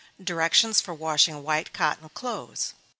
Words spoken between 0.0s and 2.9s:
_Directions for Washing White Cotton Clothes.